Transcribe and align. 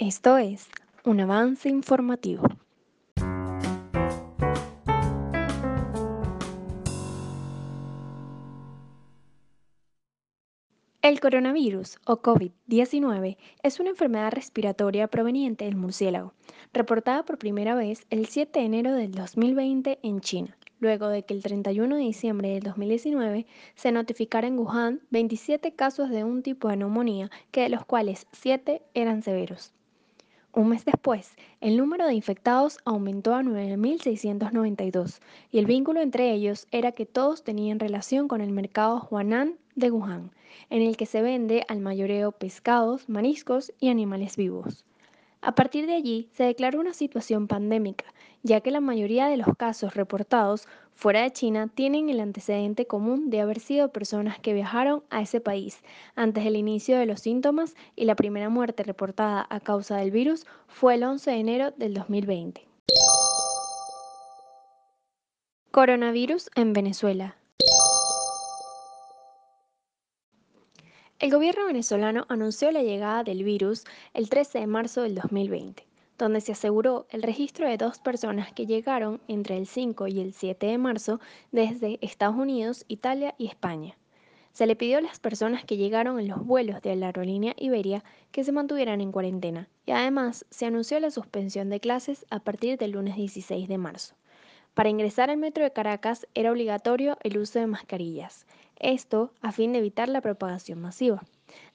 Esto 0.00 0.38
es 0.38 0.66
un 1.04 1.20
avance 1.20 1.68
informativo. 1.68 2.42
El 11.00 11.20
coronavirus 11.20 11.98
o 12.06 12.20
COVID-19 12.22 13.36
es 13.62 13.78
una 13.78 13.90
enfermedad 13.90 14.32
respiratoria 14.32 15.06
proveniente 15.06 15.64
del 15.64 15.76
murciélago, 15.76 16.34
reportada 16.72 17.24
por 17.24 17.38
primera 17.38 17.76
vez 17.76 18.04
el 18.10 18.26
7 18.26 18.58
de 18.58 18.66
enero 18.66 18.94
del 18.94 19.12
2020 19.12 20.00
en 20.02 20.20
China, 20.20 20.58
luego 20.80 21.06
de 21.06 21.22
que 21.22 21.34
el 21.34 21.42
31 21.44 21.94
de 21.94 22.02
diciembre 22.02 22.48
del 22.48 22.64
2019 22.64 23.46
se 23.76 23.92
notificara 23.92 24.48
en 24.48 24.58
Wuhan 24.58 25.02
27 25.10 25.72
casos 25.76 26.10
de 26.10 26.24
un 26.24 26.42
tipo 26.42 26.66
de 26.66 26.78
neumonía, 26.78 27.30
que 27.52 27.60
de 27.60 27.68
los 27.68 27.84
cuales 27.84 28.26
7 28.32 28.82
eran 28.94 29.22
severos. 29.22 29.72
Un 30.56 30.68
mes 30.68 30.84
después, 30.84 31.34
el 31.60 31.76
número 31.76 32.06
de 32.06 32.14
infectados 32.14 32.78
aumentó 32.84 33.34
a 33.34 33.42
9.692 33.42 35.18
y 35.50 35.58
el 35.58 35.66
vínculo 35.66 36.00
entre 36.00 36.30
ellos 36.30 36.68
era 36.70 36.92
que 36.92 37.06
todos 37.06 37.42
tenían 37.42 37.80
relación 37.80 38.28
con 38.28 38.40
el 38.40 38.52
mercado 38.52 39.08
Huanan 39.10 39.56
de 39.74 39.90
Wuhan, 39.90 40.30
en 40.70 40.82
el 40.82 40.96
que 40.96 41.06
se 41.06 41.22
vende 41.22 41.64
al 41.66 41.80
mayoreo 41.80 42.30
pescados, 42.30 43.08
mariscos 43.08 43.72
y 43.80 43.88
animales 43.88 44.36
vivos. 44.36 44.84
A 45.40 45.56
partir 45.56 45.86
de 45.86 45.94
allí 45.94 46.28
se 46.30 46.44
declaró 46.44 46.78
una 46.78 46.94
situación 46.94 47.48
pandémica, 47.48 48.04
ya 48.44 48.60
que 48.60 48.70
la 48.70 48.80
mayoría 48.80 49.26
de 49.26 49.38
los 49.38 49.56
casos 49.56 49.94
reportados 49.94 50.68
fuera 50.94 51.22
de 51.22 51.32
China 51.32 51.68
tienen 51.74 52.10
el 52.10 52.20
antecedente 52.20 52.86
común 52.86 53.30
de 53.30 53.40
haber 53.40 53.58
sido 53.58 53.90
personas 53.90 54.38
que 54.38 54.52
viajaron 54.52 55.02
a 55.08 55.22
ese 55.22 55.40
país 55.40 55.82
antes 56.14 56.44
del 56.44 56.56
inicio 56.56 56.98
de 56.98 57.06
los 57.06 57.20
síntomas 57.20 57.74
y 57.96 58.04
la 58.04 58.14
primera 58.14 58.50
muerte 58.50 58.82
reportada 58.82 59.46
a 59.48 59.60
causa 59.60 59.96
del 59.96 60.10
virus 60.10 60.46
fue 60.68 60.94
el 60.94 61.04
11 61.04 61.30
de 61.30 61.36
enero 61.38 61.70
del 61.72 61.94
2020. 61.94 62.68
Coronavirus 65.70 66.50
en 66.54 66.74
Venezuela. 66.74 67.36
El 71.18 71.30
gobierno 71.30 71.64
venezolano 71.66 72.26
anunció 72.28 72.70
la 72.70 72.82
llegada 72.82 73.24
del 73.24 73.42
virus 73.42 73.84
el 74.12 74.28
13 74.28 74.58
de 74.58 74.66
marzo 74.66 75.02
del 75.02 75.14
2020, 75.14 75.86
donde 76.18 76.40
se 76.40 76.52
aseguró 76.52 77.06
el 77.10 77.22
registro 77.22 77.68
de 77.68 77.76
dos 77.76 77.98
personas 77.98 78.52
que 78.52 78.66
llegaron 78.66 79.20
entre 79.28 79.56
el 79.56 79.66
5 79.66 80.06
y 80.06 80.20
el 80.20 80.32
7 80.32 80.66
de 80.66 80.78
marzo 80.78 81.20
desde 81.52 81.98
Estados 82.00 82.36
Unidos, 82.36 82.84
Italia 82.88 83.34
y 83.38 83.46
España. 83.46 83.96
Se 84.52 84.66
le 84.66 84.76
pidió 84.76 84.98
a 84.98 85.00
las 85.00 85.18
personas 85.18 85.64
que 85.64 85.76
llegaron 85.76 86.20
en 86.20 86.28
los 86.28 86.46
vuelos 86.46 86.80
de 86.80 86.94
la 86.94 87.06
aerolínea 87.06 87.54
Iberia 87.56 88.04
que 88.30 88.44
se 88.44 88.52
mantuvieran 88.52 89.00
en 89.00 89.10
cuarentena 89.10 89.68
y 89.84 89.90
además 89.90 90.46
se 90.50 90.66
anunció 90.66 91.00
la 91.00 91.10
suspensión 91.10 91.70
de 91.70 91.80
clases 91.80 92.24
a 92.30 92.38
partir 92.38 92.78
del 92.78 92.92
lunes 92.92 93.16
16 93.16 93.66
de 93.66 93.78
marzo. 93.78 94.14
Para 94.74 94.90
ingresar 94.90 95.28
al 95.30 95.38
metro 95.38 95.64
de 95.64 95.72
Caracas 95.72 96.28
era 96.34 96.52
obligatorio 96.52 97.18
el 97.22 97.38
uso 97.38 97.58
de 97.58 97.66
mascarillas, 97.66 98.46
esto 98.76 99.32
a 99.40 99.50
fin 99.50 99.72
de 99.72 99.78
evitar 99.78 100.08
la 100.08 100.20
propagación 100.20 100.80
masiva. 100.80 101.24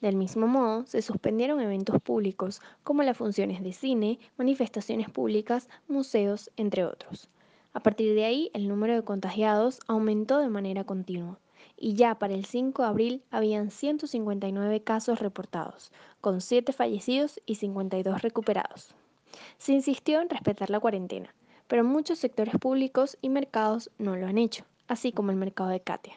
Del 0.00 0.16
mismo 0.16 0.46
modo, 0.46 0.86
se 0.86 1.02
suspendieron 1.02 1.60
eventos 1.60 2.00
públicos 2.02 2.60
como 2.84 3.02
las 3.02 3.16
funciones 3.16 3.62
de 3.62 3.72
cine, 3.72 4.18
manifestaciones 4.36 5.10
públicas, 5.10 5.68
museos, 5.88 6.50
entre 6.56 6.84
otros. 6.84 7.28
A 7.72 7.80
partir 7.80 8.14
de 8.14 8.24
ahí, 8.24 8.50
el 8.54 8.68
número 8.68 8.94
de 8.94 9.02
contagiados 9.02 9.80
aumentó 9.86 10.38
de 10.38 10.48
manera 10.48 10.84
continua 10.84 11.38
y 11.76 11.94
ya 11.94 12.18
para 12.18 12.34
el 12.34 12.44
5 12.44 12.82
de 12.82 12.88
abril 12.88 13.22
habían 13.30 13.70
159 13.70 14.82
casos 14.82 15.20
reportados, 15.20 15.92
con 16.20 16.40
7 16.40 16.72
fallecidos 16.72 17.40
y 17.46 17.56
52 17.56 18.22
recuperados. 18.22 18.94
Se 19.58 19.72
insistió 19.72 20.20
en 20.20 20.28
respetar 20.28 20.70
la 20.70 20.80
cuarentena, 20.80 21.34
pero 21.68 21.84
muchos 21.84 22.18
sectores 22.18 22.54
públicos 22.56 23.16
y 23.20 23.28
mercados 23.28 23.90
no 23.98 24.16
lo 24.16 24.26
han 24.26 24.38
hecho, 24.38 24.64
así 24.88 25.12
como 25.12 25.30
el 25.30 25.36
mercado 25.36 25.70
de 25.70 25.80
Katia. 25.80 26.14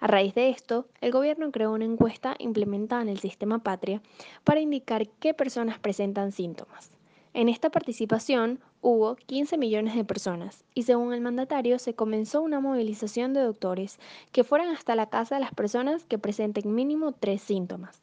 A 0.00 0.06
raíz 0.06 0.32
de 0.34 0.50
esto, 0.50 0.86
el 1.00 1.10
gobierno 1.10 1.50
creó 1.50 1.72
una 1.72 1.84
encuesta 1.84 2.36
implementada 2.38 3.02
en 3.02 3.08
el 3.08 3.18
sistema 3.18 3.58
Patria 3.58 4.00
para 4.44 4.60
indicar 4.60 5.08
qué 5.08 5.34
personas 5.34 5.80
presentan 5.80 6.30
síntomas. 6.30 6.92
En 7.34 7.48
esta 7.48 7.70
participación 7.70 8.60
hubo 8.80 9.16
15 9.16 9.58
millones 9.58 9.96
de 9.96 10.04
personas 10.04 10.64
y 10.72 10.84
según 10.84 11.12
el 11.12 11.20
mandatario 11.20 11.80
se 11.80 11.94
comenzó 11.94 12.42
una 12.42 12.60
movilización 12.60 13.34
de 13.34 13.40
doctores 13.40 13.98
que 14.30 14.44
fueran 14.44 14.68
hasta 14.68 14.94
la 14.94 15.08
casa 15.08 15.34
de 15.34 15.40
las 15.40 15.52
personas 15.52 16.04
que 16.04 16.16
presenten 16.16 16.76
mínimo 16.76 17.10
tres 17.10 17.42
síntomas. 17.42 18.00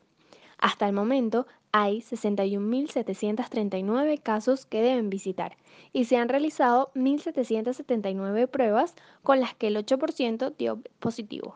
Hasta 0.58 0.88
el 0.88 0.94
momento 0.94 1.48
hay 1.72 2.02
61.739 2.02 4.22
casos 4.22 4.66
que 4.66 4.82
deben 4.82 5.10
visitar 5.10 5.56
y 5.94 6.04
se 6.06 6.18
han 6.18 6.28
realizado 6.28 6.92
1.779 6.94 8.48
pruebas 8.48 8.96
con 9.24 9.40
las 9.40 9.56
que 9.56 9.68
el 9.68 9.78
8% 9.78 10.54
dio 10.58 10.82
positivo. 11.00 11.56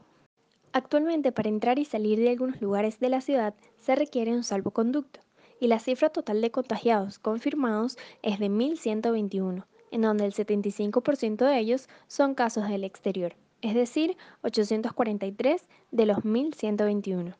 Actualmente 0.71 1.31
para 1.31 1.49
entrar 1.49 1.79
y 1.79 1.85
salir 1.85 2.19
de 2.19 2.29
algunos 2.29 2.61
lugares 2.61 2.99
de 2.99 3.09
la 3.09 3.21
ciudad 3.21 3.55
se 3.79 3.95
requiere 3.95 4.33
un 4.33 4.43
salvoconducto 4.43 5.19
y 5.59 5.67
la 5.67 5.79
cifra 5.79 6.09
total 6.09 6.41
de 6.41 6.51
contagiados 6.51 7.17
confirmados 7.17 7.97
es 8.21 8.39
de 8.39 8.49
1.121, 8.49 9.65
en 9.91 10.01
donde 10.01 10.25
el 10.25 10.33
75% 10.33 11.37
de 11.37 11.57
ellos 11.57 11.89
son 12.07 12.35
casos 12.35 12.67
del 12.67 12.83
exterior, 12.83 13.35
es 13.61 13.73
decir, 13.73 14.15
843 14.43 15.65
de 15.91 16.05
los 16.05 16.19
1.121. 16.19 17.35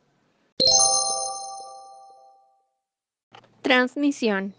Transmisión. 3.62 4.54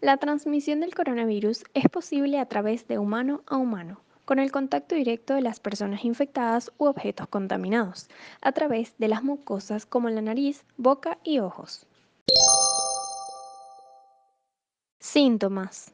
La 0.00 0.16
transmisión 0.16 0.80
del 0.80 0.94
coronavirus 0.94 1.64
es 1.74 1.88
posible 1.88 2.38
a 2.38 2.46
través 2.46 2.88
de 2.88 2.98
humano 2.98 3.42
a 3.46 3.56
humano, 3.56 4.00
con 4.24 4.38
el 4.38 4.50
contacto 4.50 4.94
directo 4.94 5.34
de 5.34 5.42
las 5.42 5.60
personas 5.60 6.04
infectadas 6.04 6.72
u 6.78 6.86
objetos 6.86 7.28
contaminados, 7.28 8.08
a 8.40 8.52
través 8.52 8.94
de 8.98 9.08
las 9.08 9.22
mucosas 9.22 9.86
como 9.86 10.08
la 10.10 10.22
nariz, 10.22 10.64
boca 10.76 11.18
y 11.22 11.38
ojos. 11.38 11.86
Síntomas. 15.00 15.92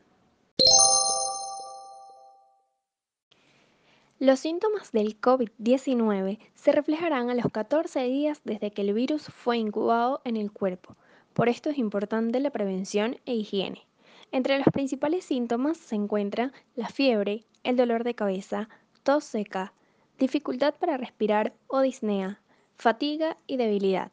Los 4.18 4.40
síntomas 4.40 4.92
del 4.92 5.18
COVID-19 5.18 6.38
se 6.54 6.72
reflejarán 6.72 7.30
a 7.30 7.34
los 7.34 7.50
14 7.50 8.02
días 8.04 8.42
desde 8.44 8.70
que 8.70 8.82
el 8.82 8.92
virus 8.92 9.24
fue 9.28 9.56
incubado 9.56 10.20
en 10.24 10.36
el 10.36 10.52
cuerpo. 10.52 10.94
Por 11.32 11.48
esto 11.48 11.70
es 11.70 11.78
importante 11.78 12.38
la 12.38 12.50
prevención 12.50 13.16
e 13.24 13.34
higiene. 13.34 13.86
Entre 14.32 14.58
los 14.58 14.68
principales 14.72 15.24
síntomas 15.24 15.76
se 15.76 15.96
encuentra 15.96 16.52
la 16.76 16.88
fiebre, 16.88 17.44
el 17.64 17.76
dolor 17.76 18.04
de 18.04 18.14
cabeza, 18.14 18.68
tos 19.02 19.24
seca, 19.24 19.72
dificultad 20.18 20.74
para 20.74 20.96
respirar 20.96 21.52
o 21.66 21.80
disnea, 21.80 22.40
fatiga 22.76 23.36
y 23.48 23.56
debilidad. 23.56 24.12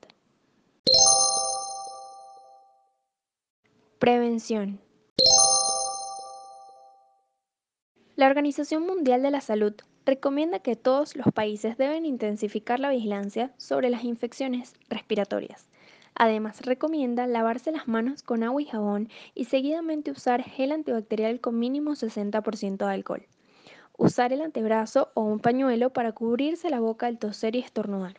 Prevención. 4.00 4.80
La 8.16 8.26
Organización 8.26 8.88
Mundial 8.88 9.22
de 9.22 9.30
la 9.30 9.42
Salud 9.42 9.76
recomienda 10.04 10.60
que 10.60 10.76
todos 10.76 11.16
los 11.16 11.28
países 11.32 11.78
deben 11.78 12.06
intensificar 12.06 12.80
la 12.80 12.90
vigilancia 12.90 13.54
sobre 13.58 13.92
las 13.92 14.04
infecciones 14.04 14.74
respiratorias. 14.90 15.68
Además, 16.20 16.62
recomienda 16.62 17.28
lavarse 17.28 17.72
las 17.72 17.88
manos 17.88 18.24
con 18.24 18.42
agua 18.42 18.60
y 18.60 18.66
jabón 18.66 19.10
y 19.36 19.46
seguidamente 19.46 20.10
usar 20.10 20.42
gel 20.42 20.72
antibacterial 20.72 21.40
con 21.40 21.60
mínimo 21.60 21.92
60% 21.92 22.78
de 22.88 22.92
alcohol. 22.92 23.28
Usar 23.98 24.34
el 24.34 24.42
antebrazo 24.42 25.12
o 25.14 25.22
un 25.22 25.40
pañuelo 25.40 25.94
para 25.94 26.14
cubrirse 26.14 26.72
la 26.72 26.80
boca 26.80 27.06
al 27.06 27.20
toser 27.20 27.56
y 27.56 27.60
estornudar. 27.60 28.16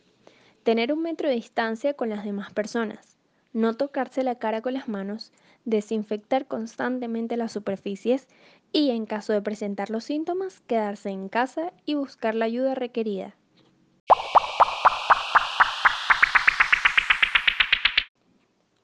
Tener 0.63 0.93
un 0.93 1.01
metro 1.01 1.27
de 1.27 1.35
distancia 1.35 1.93
con 1.93 2.07
las 2.07 2.23
demás 2.23 2.53
personas. 2.53 3.17
No 3.51 3.75
tocarse 3.75 4.23
la 4.23 4.35
cara 4.35 4.61
con 4.61 4.75
las 4.75 4.87
manos. 4.87 5.33
Desinfectar 5.65 6.47
constantemente 6.47 7.35
las 7.35 7.51
superficies 7.51 8.29
y 8.71 8.91
en 8.91 9.07
caso 9.07 9.33
de 9.33 9.41
presentar 9.41 9.89
los 9.89 10.05
síntomas, 10.05 10.61
quedarse 10.61 11.09
en 11.09 11.27
casa 11.27 11.73
y 11.85 11.95
buscar 11.95 12.33
la 12.33 12.45
ayuda 12.45 12.75
requerida. 12.75 13.35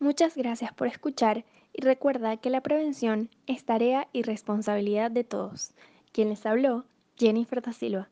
Muchas 0.06 0.38
gracias 0.38 0.72
por 0.72 0.86
escuchar 0.86 1.46
y 1.74 1.82
recuerda 1.82 2.38
que 2.38 2.52
la 2.52 2.62
prevención 2.62 3.32
es 3.48 3.66
tarea 3.66 4.08
y 4.14 4.22
responsabilidad 4.22 5.10
de 5.10 5.24
todos. 5.24 5.72
Quien 6.12 6.30
les 6.30 6.46
habló, 6.46 6.86
Jennifer 7.18 7.60
da 7.60 7.74
Silva. 7.74 8.08